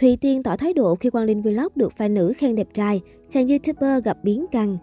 Thùy 0.00 0.16
Tiên 0.16 0.42
tỏ 0.42 0.56
thái 0.56 0.74
độ 0.74 0.94
khi 0.94 1.10
Quang 1.10 1.24
Linh 1.24 1.42
Vlog 1.42 1.68
được 1.74 1.92
fan 1.98 2.12
nữ 2.12 2.32
khen 2.36 2.56
đẹp 2.56 2.68
trai, 2.74 3.00
chàng 3.28 3.48
YouTuber 3.48 4.04
gặp 4.04 4.16
biến 4.22 4.46
căng. 4.52 4.78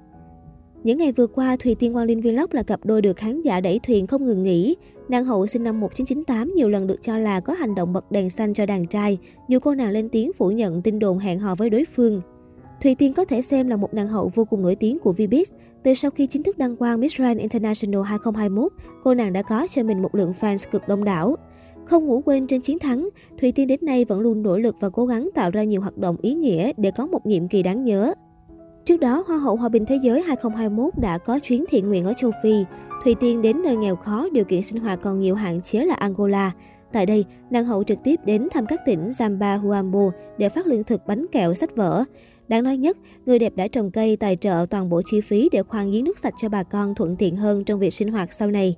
Những 0.83 0.97
ngày 0.97 1.11
vừa 1.11 1.27
qua, 1.27 1.57
Thùy 1.59 1.75
Tiên 1.75 1.93
Quang 1.93 2.05
Linh 2.05 2.21
Vlog 2.21 2.47
là 2.51 2.63
cặp 2.63 2.85
đôi 2.85 3.01
được 3.01 3.17
khán 3.17 3.41
giả 3.41 3.59
đẩy 3.59 3.79
thuyền 3.79 4.07
không 4.07 4.25
ngừng 4.25 4.43
nghỉ. 4.43 4.75
Nàng 5.09 5.25
hậu 5.25 5.47
sinh 5.47 5.63
năm 5.63 5.79
1998 5.79 6.53
nhiều 6.55 6.69
lần 6.69 6.87
được 6.87 7.01
cho 7.01 7.17
là 7.17 7.39
có 7.39 7.53
hành 7.53 7.75
động 7.75 7.93
bật 7.93 8.11
đèn 8.11 8.29
xanh 8.29 8.53
cho 8.53 8.65
đàn 8.65 8.85
trai, 8.85 9.17
dù 9.49 9.59
cô 9.59 9.75
nàng 9.75 9.91
lên 9.91 10.09
tiếng 10.09 10.33
phủ 10.33 10.51
nhận 10.51 10.81
tin 10.81 10.99
đồn 10.99 11.17
hẹn 11.17 11.39
hò 11.39 11.55
với 11.55 11.69
đối 11.69 11.85
phương. 11.95 12.21
Thùy 12.83 12.95
Tiên 12.95 13.13
có 13.13 13.25
thể 13.25 13.41
xem 13.41 13.67
là 13.67 13.75
một 13.75 13.93
nàng 13.93 14.07
hậu 14.07 14.31
vô 14.35 14.45
cùng 14.45 14.61
nổi 14.61 14.75
tiếng 14.75 14.99
của 14.99 15.13
Vbiz. 15.13 15.45
Từ 15.83 15.93
sau 15.93 16.11
khi 16.11 16.27
chính 16.27 16.43
thức 16.43 16.57
đăng 16.57 16.75
quang 16.75 16.99
Miss 16.99 17.17
Grand 17.17 17.39
International 17.39 18.01
2021, 18.01 18.71
cô 19.03 19.13
nàng 19.13 19.33
đã 19.33 19.41
có 19.41 19.67
cho 19.69 19.83
mình 19.83 20.01
một 20.01 20.15
lượng 20.15 20.33
fans 20.39 20.67
cực 20.71 20.87
đông 20.87 21.03
đảo. 21.03 21.35
Không 21.85 22.07
ngủ 22.07 22.21
quên 22.25 22.47
trên 22.47 22.61
chiến 22.61 22.79
thắng, 22.79 23.09
Thùy 23.41 23.51
Tiên 23.51 23.67
đến 23.67 23.79
nay 23.83 24.05
vẫn 24.05 24.19
luôn 24.19 24.43
nỗ 24.43 24.57
lực 24.57 24.75
và 24.79 24.89
cố 24.89 25.05
gắng 25.05 25.29
tạo 25.35 25.51
ra 25.51 25.63
nhiều 25.63 25.81
hoạt 25.81 25.97
động 25.97 26.15
ý 26.21 26.33
nghĩa 26.33 26.71
để 26.77 26.91
có 26.97 27.05
một 27.05 27.25
nhiệm 27.25 27.47
kỳ 27.47 27.63
đáng 27.63 27.83
nhớ. 27.83 28.13
Trước 28.85 28.97
đó, 28.97 29.23
Hoa 29.27 29.37
hậu 29.37 29.55
Hòa 29.55 29.69
bình 29.69 29.85
Thế 29.85 29.99
giới 30.01 30.21
2021 30.21 30.93
đã 30.97 31.17
có 31.17 31.39
chuyến 31.39 31.65
thiện 31.69 31.87
nguyện 31.87 32.05
ở 32.05 32.13
châu 32.17 32.31
Phi. 32.43 32.63
Thùy 33.03 33.15
Tiên 33.15 33.41
đến 33.41 33.61
nơi 33.63 33.75
nghèo 33.75 33.95
khó, 33.95 34.27
điều 34.31 34.45
kiện 34.45 34.63
sinh 34.63 34.81
hoạt 34.81 34.99
còn 35.01 35.19
nhiều 35.19 35.35
hạn 35.35 35.61
chế 35.61 35.85
là 35.85 35.95
Angola. 35.95 36.51
Tại 36.91 37.05
đây, 37.05 37.25
nàng 37.49 37.65
hậu 37.65 37.83
trực 37.83 37.97
tiếp 38.03 38.15
đến 38.25 38.47
thăm 38.51 38.65
các 38.65 38.79
tỉnh 38.85 39.09
Zamba, 39.09 39.57
Huambo 39.57 40.11
để 40.37 40.49
phát 40.49 40.67
lương 40.67 40.83
thực 40.83 41.01
bánh 41.07 41.25
kẹo, 41.31 41.53
sách 41.53 41.75
vở. 41.75 42.03
Đáng 42.47 42.63
nói 42.63 42.77
nhất, 42.77 42.97
người 43.25 43.39
đẹp 43.39 43.53
đã 43.55 43.67
trồng 43.67 43.91
cây 43.91 44.17
tài 44.17 44.35
trợ 44.35 44.65
toàn 44.69 44.89
bộ 44.89 45.01
chi 45.05 45.21
phí 45.21 45.49
để 45.51 45.63
khoan 45.63 45.91
giếng 45.91 46.03
nước 46.03 46.19
sạch 46.19 46.33
cho 46.41 46.49
bà 46.49 46.63
con 46.63 46.95
thuận 46.95 47.15
tiện 47.15 47.35
hơn 47.35 47.63
trong 47.63 47.79
việc 47.79 47.93
sinh 47.93 48.11
hoạt 48.11 48.33
sau 48.33 48.51
này. 48.51 48.75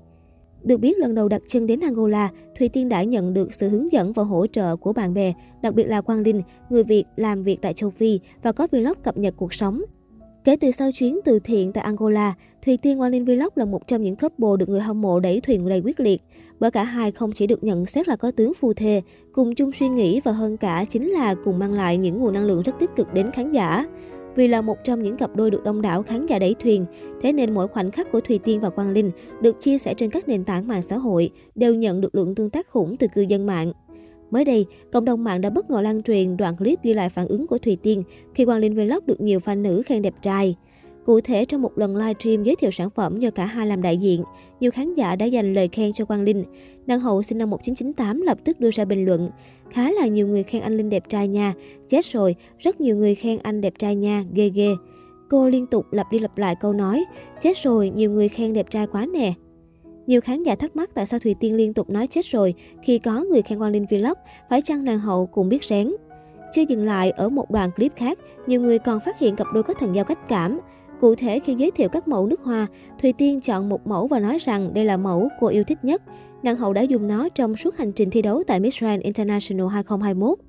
Được 0.67 0.77
biết 0.77 0.97
lần 0.97 1.15
đầu 1.15 1.27
đặt 1.27 1.41
chân 1.47 1.67
đến 1.67 1.79
Angola, 1.79 2.29
Thùy 2.59 2.69
Tiên 2.69 2.89
đã 2.89 3.03
nhận 3.03 3.33
được 3.33 3.53
sự 3.53 3.69
hướng 3.69 3.91
dẫn 3.91 4.13
và 4.13 4.23
hỗ 4.23 4.47
trợ 4.47 4.75
của 4.75 4.93
bạn 4.93 5.13
bè, 5.13 5.33
đặc 5.61 5.73
biệt 5.73 5.83
là 5.83 6.01
Quang 6.01 6.21
Linh, 6.21 6.41
người 6.69 6.83
Việt 6.83 7.03
làm 7.15 7.43
việc 7.43 7.61
tại 7.61 7.73
châu 7.73 7.89
Phi 7.89 8.19
và 8.41 8.51
có 8.51 8.67
vlog 8.71 8.93
cập 9.03 9.17
nhật 9.17 9.33
cuộc 9.37 9.53
sống. 9.53 9.81
Kể 10.43 10.55
từ 10.55 10.71
sau 10.71 10.91
chuyến 10.91 11.19
từ 11.25 11.39
thiện 11.39 11.71
tại 11.71 11.83
Angola, 11.83 12.33
Thùy 12.65 12.77
Tiên 12.77 12.97
Quang 12.97 13.11
Linh 13.11 13.25
Vlog 13.25 13.49
là 13.55 13.65
một 13.65 13.87
trong 13.87 14.03
những 14.03 14.15
couple 14.15 14.47
được 14.59 14.69
người 14.69 14.81
hâm 14.81 15.01
mộ 15.01 15.19
đẩy 15.19 15.41
thuyền 15.41 15.69
đầy 15.69 15.81
quyết 15.81 15.99
liệt. 15.99 16.21
Bởi 16.59 16.71
cả 16.71 16.83
hai 16.83 17.11
không 17.11 17.31
chỉ 17.31 17.47
được 17.47 17.63
nhận 17.63 17.85
xét 17.85 18.07
là 18.07 18.15
có 18.15 18.31
tướng 18.31 18.53
phù 18.53 18.73
thề, 18.73 19.01
cùng 19.31 19.55
chung 19.55 19.71
suy 19.71 19.89
nghĩ 19.89 20.21
và 20.23 20.31
hơn 20.31 20.57
cả 20.57 20.85
chính 20.89 21.09
là 21.09 21.35
cùng 21.45 21.59
mang 21.59 21.73
lại 21.73 21.97
những 21.97 22.19
nguồn 22.19 22.33
năng 22.33 22.45
lượng 22.45 22.61
rất 22.61 22.71
tích 22.79 22.89
cực 22.95 23.13
đến 23.13 23.31
khán 23.31 23.51
giả. 23.51 23.85
Vì 24.37 24.47
là 24.47 24.61
một 24.61 24.83
trong 24.83 25.03
những 25.03 25.17
cặp 25.17 25.35
đôi 25.35 25.51
được 25.51 25.63
đông 25.63 25.81
đảo 25.81 26.03
khán 26.03 26.25
giả 26.25 26.39
đẩy 26.39 26.55
thuyền, 26.59 26.85
thế 27.21 27.33
nên 27.33 27.53
mỗi 27.53 27.67
khoảnh 27.67 27.91
khắc 27.91 28.11
của 28.11 28.21
Thùy 28.21 28.39
Tiên 28.39 28.59
và 28.59 28.69
Quang 28.69 28.91
Linh 28.91 29.11
được 29.41 29.61
chia 29.61 29.77
sẻ 29.77 29.93
trên 29.93 30.09
các 30.09 30.27
nền 30.27 30.43
tảng 30.43 30.67
mạng 30.67 30.81
xã 30.81 30.97
hội 30.97 31.29
đều 31.55 31.75
nhận 31.75 32.01
được 32.01 32.15
lượng 32.15 32.35
tương 32.35 32.49
tác 32.49 32.69
khủng 32.69 32.97
từ 32.97 33.07
cư 33.15 33.21
dân 33.21 33.45
mạng. 33.45 33.71
Mới 34.31 34.45
đây, 34.45 34.65
cộng 34.91 35.05
đồng 35.05 35.23
mạng 35.23 35.41
đã 35.41 35.49
bất 35.49 35.69
ngờ 35.69 35.81
lan 35.81 36.03
truyền 36.03 36.37
đoạn 36.37 36.57
clip 36.57 36.83
ghi 36.83 36.93
lại 36.93 37.09
phản 37.09 37.27
ứng 37.27 37.47
của 37.47 37.57
Thùy 37.57 37.75
Tiên 37.75 38.03
khi 38.33 38.45
Quang 38.45 38.59
Linh 38.59 38.75
Vlog 38.75 39.05
được 39.05 39.21
nhiều 39.21 39.39
fan 39.39 39.61
nữ 39.61 39.81
khen 39.85 40.01
đẹp 40.01 40.13
trai. 40.21 40.55
Cụ 41.07 41.21
thể, 41.21 41.45
trong 41.45 41.61
một 41.61 41.77
lần 41.77 41.95
livestream 41.95 42.43
giới 42.43 42.55
thiệu 42.55 42.71
sản 42.71 42.89
phẩm 42.89 43.19
do 43.19 43.29
cả 43.29 43.45
hai 43.45 43.67
làm 43.67 43.81
đại 43.81 43.97
diện, 43.97 44.23
nhiều 44.59 44.71
khán 44.71 44.93
giả 44.93 45.15
đã 45.15 45.25
dành 45.25 45.53
lời 45.53 45.67
khen 45.67 45.93
cho 45.93 46.05
Quang 46.05 46.21
Linh. 46.23 46.43
Nàng 46.87 46.99
hậu 46.99 47.23
sinh 47.23 47.37
năm 47.37 47.49
1998 47.49 48.21
lập 48.21 48.37
tức 48.43 48.59
đưa 48.59 48.71
ra 48.71 48.85
bình 48.85 49.05
luận. 49.05 49.29
Khá 49.69 49.91
là 49.91 50.07
nhiều 50.07 50.27
người 50.27 50.43
khen 50.43 50.61
anh 50.61 50.77
Linh 50.77 50.89
đẹp 50.89 51.09
trai 51.09 51.27
nha. 51.27 51.53
Chết 51.89 52.05
rồi, 52.05 52.35
rất 52.59 52.81
nhiều 52.81 52.95
người 52.95 53.15
khen 53.15 53.37
anh 53.43 53.61
đẹp 53.61 53.73
trai 53.79 53.95
nha, 53.95 54.23
ghê 54.33 54.49
ghê. 54.49 54.69
Cô 55.29 55.49
liên 55.49 55.65
tục 55.67 55.85
lặp 55.91 56.11
đi 56.11 56.19
lặp 56.19 56.37
lại 56.37 56.55
câu 56.61 56.73
nói, 56.73 57.05
chết 57.41 57.57
rồi, 57.63 57.91
nhiều 57.95 58.11
người 58.11 58.29
khen 58.29 58.53
đẹp 58.53 58.69
trai 58.69 58.87
quá 58.87 59.05
nè. 59.13 59.33
Nhiều 60.07 60.21
khán 60.21 60.43
giả 60.43 60.55
thắc 60.55 60.75
mắc 60.75 60.89
tại 60.93 61.05
sao 61.05 61.19
Thùy 61.19 61.35
Tiên 61.39 61.55
liên 61.55 61.73
tục 61.73 61.89
nói 61.89 62.07
chết 62.07 62.25
rồi 62.25 62.53
khi 62.83 62.99
có 62.99 63.23
người 63.23 63.41
khen 63.41 63.59
Quang 63.59 63.71
Linh 63.71 63.85
Vlog, 63.89 64.17
phải 64.49 64.61
chăng 64.61 64.83
nàng 64.83 64.99
hậu 64.99 65.25
cũng 65.25 65.49
biết 65.49 65.63
rén. 65.63 65.91
Chưa 66.53 66.63
dừng 66.69 66.85
lại, 66.85 67.11
ở 67.11 67.29
một 67.29 67.51
đoạn 67.51 67.71
clip 67.71 67.91
khác, 67.95 68.19
nhiều 68.47 68.61
người 68.61 68.79
còn 68.79 68.99
phát 68.99 69.19
hiện 69.19 69.35
cặp 69.35 69.47
đôi 69.53 69.63
có 69.63 69.73
thần 69.73 69.95
giao 69.95 70.05
cách 70.05 70.29
cảm. 70.29 70.59
Cụ 71.01 71.15
thể 71.15 71.39
khi 71.39 71.55
giới 71.55 71.71
thiệu 71.71 71.89
các 71.89 72.07
mẫu 72.07 72.27
nước 72.27 72.41
hoa, 72.41 72.67
Thùy 73.01 73.13
Tiên 73.13 73.41
chọn 73.41 73.69
một 73.69 73.87
mẫu 73.87 74.07
và 74.07 74.19
nói 74.19 74.37
rằng 74.41 74.73
đây 74.73 74.85
là 74.85 74.97
mẫu 74.97 75.29
cô 75.39 75.47
yêu 75.47 75.63
thích 75.63 75.77
nhất. 75.83 76.01
Nàng 76.43 76.55
hậu 76.55 76.73
đã 76.73 76.81
dùng 76.81 77.07
nó 77.07 77.29
trong 77.29 77.55
suốt 77.55 77.77
hành 77.77 77.91
trình 77.91 78.09
thi 78.09 78.21
đấu 78.21 78.43
tại 78.47 78.59
Miss 78.59 78.79
Grand 78.79 79.03
International 79.03 79.67
2021. 79.67 80.39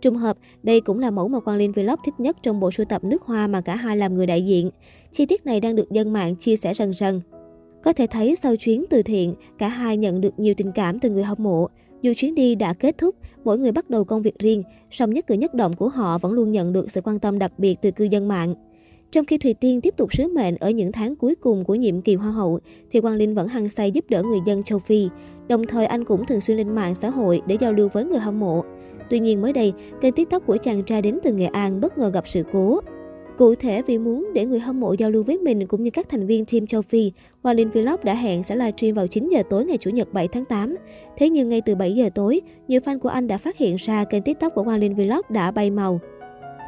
Trùng 0.00 0.16
hợp, 0.16 0.36
đây 0.62 0.80
cũng 0.80 0.98
là 0.98 1.10
mẫu 1.10 1.28
mà 1.28 1.40
Quang 1.40 1.58
Linh 1.58 1.72
Vlog 1.72 1.96
thích 2.04 2.14
nhất 2.18 2.36
trong 2.42 2.60
bộ 2.60 2.70
sưu 2.70 2.86
tập 2.86 3.04
nước 3.04 3.22
hoa 3.22 3.46
mà 3.46 3.60
cả 3.60 3.76
hai 3.76 3.96
làm 3.96 4.14
người 4.14 4.26
đại 4.26 4.46
diện. 4.46 4.70
Chi 5.12 5.26
tiết 5.26 5.46
này 5.46 5.60
đang 5.60 5.76
được 5.76 5.90
dân 5.90 6.12
mạng 6.12 6.36
chia 6.36 6.56
sẻ 6.56 6.74
rần 6.74 6.94
rần. 6.94 7.20
Có 7.82 7.92
thể 7.92 8.06
thấy 8.06 8.36
sau 8.42 8.56
chuyến 8.56 8.84
từ 8.90 9.02
thiện, 9.02 9.34
cả 9.58 9.68
hai 9.68 9.96
nhận 9.96 10.20
được 10.20 10.38
nhiều 10.38 10.54
tình 10.56 10.72
cảm 10.72 11.00
từ 11.00 11.10
người 11.10 11.24
hâm 11.24 11.38
mộ. 11.40 11.68
Dù 12.02 12.12
chuyến 12.16 12.34
đi 12.34 12.54
đã 12.54 12.72
kết 12.72 12.98
thúc, 12.98 13.14
mỗi 13.44 13.58
người 13.58 13.72
bắt 13.72 13.90
đầu 13.90 14.04
công 14.04 14.22
việc 14.22 14.38
riêng, 14.38 14.62
song 14.90 15.10
nhất 15.10 15.26
cử 15.26 15.34
nhất 15.34 15.54
động 15.54 15.76
của 15.76 15.88
họ 15.88 16.18
vẫn 16.18 16.32
luôn 16.32 16.52
nhận 16.52 16.72
được 16.72 16.90
sự 16.90 17.00
quan 17.00 17.18
tâm 17.18 17.38
đặc 17.38 17.52
biệt 17.58 17.76
từ 17.82 17.90
cư 17.90 18.04
dân 18.04 18.28
mạng. 18.28 18.54
Trong 19.12 19.24
khi 19.24 19.38
Thùy 19.38 19.54
Tiên 19.54 19.80
tiếp 19.80 19.94
tục 19.96 20.12
sứ 20.12 20.28
mệnh 20.28 20.56
ở 20.56 20.70
những 20.70 20.92
tháng 20.92 21.16
cuối 21.16 21.34
cùng 21.34 21.64
của 21.64 21.74
nhiệm 21.74 22.02
kỳ 22.02 22.14
Hoa 22.14 22.30
hậu, 22.30 22.58
thì 22.90 23.00
Quang 23.00 23.16
Linh 23.16 23.34
vẫn 23.34 23.48
hăng 23.48 23.68
say 23.68 23.90
giúp 23.90 24.04
đỡ 24.08 24.22
người 24.22 24.40
dân 24.46 24.62
châu 24.62 24.78
Phi. 24.78 25.08
Đồng 25.48 25.66
thời 25.66 25.86
anh 25.86 26.04
cũng 26.04 26.26
thường 26.26 26.40
xuyên 26.40 26.56
lên 26.56 26.74
mạng 26.74 26.94
xã 26.94 27.10
hội 27.10 27.40
để 27.46 27.56
giao 27.60 27.72
lưu 27.72 27.88
với 27.92 28.04
người 28.04 28.18
hâm 28.18 28.40
mộ. 28.40 28.64
Tuy 29.10 29.18
nhiên 29.18 29.42
mới 29.42 29.52
đây, 29.52 29.72
kênh 30.00 30.12
TikTok 30.12 30.46
của 30.46 30.56
chàng 30.56 30.82
trai 30.82 31.02
đến 31.02 31.18
từ 31.22 31.32
Nghệ 31.32 31.46
An 31.46 31.80
bất 31.80 31.98
ngờ 31.98 32.10
gặp 32.14 32.28
sự 32.28 32.42
cố. 32.52 32.80
Cụ 33.38 33.54
thể 33.54 33.82
vì 33.82 33.98
muốn 33.98 34.30
để 34.34 34.46
người 34.46 34.58
hâm 34.58 34.80
mộ 34.80 34.92
giao 34.92 35.10
lưu 35.10 35.22
với 35.22 35.38
mình 35.38 35.66
cũng 35.66 35.84
như 35.84 35.90
các 35.90 36.08
thành 36.08 36.26
viên 36.26 36.44
team 36.44 36.66
châu 36.66 36.82
Phi, 36.82 37.12
Hoa 37.42 37.52
Linh 37.52 37.70
Vlog 37.70 38.04
đã 38.04 38.14
hẹn 38.14 38.42
sẽ 38.44 38.56
livestream 38.56 38.94
vào 38.94 39.06
9 39.06 39.28
giờ 39.32 39.42
tối 39.50 39.64
ngày 39.64 39.78
Chủ 39.78 39.90
nhật 39.90 40.12
7 40.12 40.28
tháng 40.28 40.44
8. 40.44 40.76
Thế 41.16 41.30
nhưng 41.30 41.48
ngay 41.48 41.60
từ 41.60 41.74
7 41.74 41.94
giờ 41.94 42.10
tối, 42.14 42.40
nhiều 42.68 42.80
fan 42.80 42.98
của 42.98 43.08
anh 43.08 43.26
đã 43.26 43.38
phát 43.38 43.56
hiện 43.56 43.76
ra 43.76 44.04
kênh 44.04 44.22
TikTok 44.22 44.54
của 44.54 44.62
Hoa 44.62 44.76
Linh 44.76 44.94
Vlog 44.94 45.20
đã 45.28 45.50
bay 45.50 45.70
màu. 45.70 46.00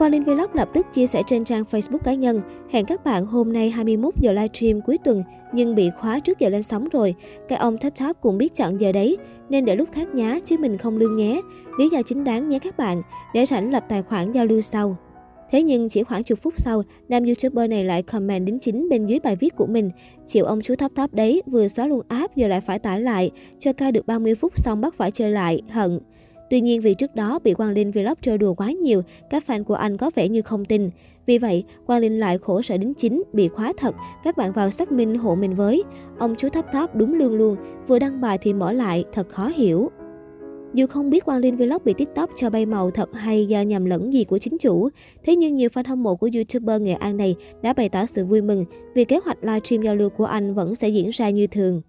Quang 0.01 0.13
Linh 0.13 0.25
Vlog 0.25 0.55
lập 0.55 0.69
tức 0.75 0.87
chia 0.95 1.07
sẻ 1.07 1.23
trên 1.27 1.45
trang 1.45 1.65
Facebook 1.71 1.99
cá 1.99 2.15
nhân, 2.15 2.41
hẹn 2.71 2.87
các 2.87 3.05
bạn 3.05 3.27
hôm 3.27 3.53
nay 3.53 3.71
21 3.71 4.15
giờ 4.21 4.33
livestream 4.33 4.81
cuối 4.81 4.99
tuần 5.05 5.23
nhưng 5.53 5.75
bị 5.75 5.91
khóa 6.01 6.21
trước 6.21 6.39
giờ 6.39 6.49
lên 6.49 6.63
sóng 6.63 6.89
rồi. 6.93 7.15
Cái 7.49 7.59
ông 7.59 7.79
Tháp 7.79 7.95
Tháp 7.95 8.21
cũng 8.21 8.39
biết 8.39 8.55
chọn 8.55 8.81
giờ 8.81 8.93
đấy, 8.93 9.17
nên 9.49 9.65
để 9.65 9.77
lúc 9.77 9.89
khác 9.93 10.15
nhá 10.15 10.39
chứ 10.45 10.57
mình 10.59 10.79
không 10.79 10.97
lương 10.97 11.17
nhé. 11.17 11.41
Lý 11.79 11.89
do 11.89 12.03
chính 12.03 12.25
đáng 12.25 12.49
nhé 12.49 12.59
các 12.59 12.77
bạn, 12.77 13.03
để 13.35 13.47
rảnh 13.47 13.73
lập 13.73 13.85
tài 13.89 14.03
khoản 14.03 14.33
giao 14.33 14.47
lưu 14.47 14.61
sau. 14.61 14.97
Thế 15.51 15.63
nhưng 15.63 15.89
chỉ 15.89 16.03
khoảng 16.03 16.25
chục 16.25 16.39
phút 16.43 16.55
sau, 16.57 16.83
nam 17.09 17.25
YouTuber 17.25 17.71
này 17.71 17.85
lại 17.85 18.03
comment 18.03 18.47
đính 18.47 18.59
chính 18.59 18.89
bên 18.89 19.07
dưới 19.07 19.19
bài 19.21 19.37
viết 19.37 19.57
của 19.57 19.67
mình. 19.67 19.91
Chịu 20.27 20.45
ông 20.45 20.61
chú 20.63 20.75
thấp 20.75 20.91
thấp 20.95 21.15
đấy, 21.15 21.43
vừa 21.47 21.69
xóa 21.69 21.87
luôn 21.87 22.03
app 22.09 22.37
giờ 22.37 22.49
lại 22.49 22.61
phải 22.61 22.79
tải 22.79 23.01
lại, 23.01 23.31
cho 23.59 23.73
ca 23.73 23.91
được 23.91 24.07
30 24.07 24.35
phút 24.35 24.53
xong 24.57 24.81
bắt 24.81 24.95
phải 24.95 25.11
chơi 25.11 25.31
lại, 25.31 25.63
hận. 25.71 25.99
Tuy 26.51 26.61
nhiên 26.61 26.81
vì 26.81 26.95
trước 26.95 27.15
đó 27.15 27.39
bị 27.45 27.55
Quang 27.55 27.73
Linh 27.73 27.91
vlog 27.91 28.15
trêu 28.23 28.37
đùa 28.37 28.55
quá 28.55 28.71
nhiều, 28.73 29.03
các 29.31 29.45
fan 29.47 29.65
của 29.65 29.75
anh 29.75 29.97
có 29.97 30.11
vẻ 30.15 30.29
như 30.29 30.43
không 30.43 30.65
tin. 30.65 30.91
Vì 31.27 31.39
vậy, 31.39 31.65
Quang 31.87 32.01
Linh 32.01 32.19
lại 32.21 32.39
khổ 32.39 32.63
sở 32.63 32.77
đính 32.77 32.95
chính, 32.95 33.23
bị 33.33 33.49
khóa 33.49 33.73
thật, 33.77 33.95
các 34.25 34.37
bạn 34.37 34.53
vào 34.53 34.71
xác 34.71 34.93
minh 34.93 35.19
hộ 35.19 35.35
mình 35.35 35.55
với. 35.55 35.83
Ông 36.19 36.35
chú 36.39 36.49
thấp 36.49 36.65
thấp 36.73 36.97
đúng 36.97 37.15
lương 37.15 37.35
luôn, 37.35 37.57
vừa 37.87 37.99
đăng 37.99 38.21
bài 38.21 38.39
thì 38.43 38.53
mở 38.53 38.73
lại, 38.73 39.05
thật 39.13 39.29
khó 39.29 39.49
hiểu. 39.49 39.91
Dù 40.75 40.87
không 40.87 41.11
biết 41.11 41.25
Quang 41.25 41.41
Linh 41.41 41.57
Vlog 41.57 41.85
bị 41.85 41.93
TikTok 41.93 42.31
cho 42.37 42.51
bay 42.51 42.67
màu 42.67 42.91
thật 42.91 43.15
hay 43.15 43.47
do 43.47 43.61
nhầm 43.61 43.85
lẫn 43.85 44.13
gì 44.13 44.25
của 44.25 44.39
chính 44.39 44.59
chủ, 44.59 44.89
thế 45.25 45.37
nhưng 45.37 45.57
nhiều 45.57 45.69
fan 45.69 45.83
hâm 45.87 46.03
mộ 46.03 46.17
của 46.17 46.31
YouTuber 46.35 46.83
Nghệ 46.83 46.93
An 46.93 47.17
này 47.17 47.37
đã 47.63 47.73
bày 47.73 47.89
tỏ 47.89 48.07
sự 48.07 48.25
vui 48.25 48.43
mừng 48.43 48.65
vì 48.95 49.05
kế 49.05 49.21
hoạch 49.25 49.45
livestream 49.45 49.83
giao 49.83 49.97
lưu 49.97 50.11
của 50.11 50.25
anh 50.25 50.55
vẫn 50.55 50.75
sẽ 50.75 50.89
diễn 50.89 51.11
ra 51.11 51.31
như 51.31 51.47
thường. 51.47 51.83